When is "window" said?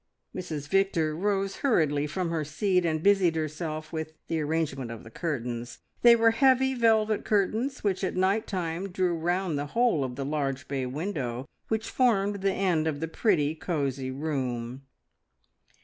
10.87-11.45